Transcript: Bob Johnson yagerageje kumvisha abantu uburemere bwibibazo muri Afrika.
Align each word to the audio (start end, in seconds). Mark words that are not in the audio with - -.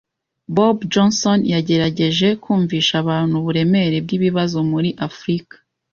Bob 0.55 0.77
Johnson 0.93 1.39
yagerageje 1.53 2.27
kumvisha 2.43 2.93
abantu 3.03 3.33
uburemere 3.37 3.97
bwibibazo 4.05 4.57
muri 4.71 4.89
Afrika. 5.07 5.55